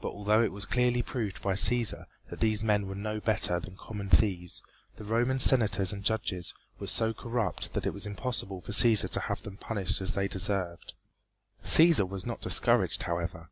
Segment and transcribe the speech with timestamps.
[0.00, 3.74] But although it was clearly proved by Cæsar that these men were no better than
[3.76, 4.62] common thieves,
[4.94, 9.20] the Roman senators and judges were so corrupt that it was impossible for Cæsar to
[9.22, 10.94] have them punished as they deserved.
[11.64, 13.50] Cæsar was not discouraged, however.